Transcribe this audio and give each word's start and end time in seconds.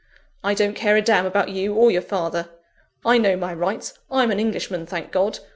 I 0.43 0.55
don't 0.55 0.73
care 0.73 0.95
a 0.95 1.01
damn 1.03 1.27
about 1.27 1.49
you 1.49 1.75
or 1.75 1.91
your 1.91 2.01
father! 2.01 2.49
I 3.05 3.19
know 3.19 3.35
my 3.37 3.53
rights; 3.53 3.93
I'm 4.09 4.31
an 4.31 4.39
Englishman, 4.39 4.87
thank 4.87 5.11
God! 5.11 5.37